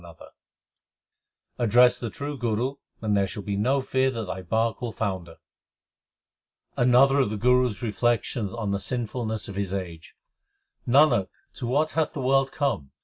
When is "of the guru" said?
7.19-7.69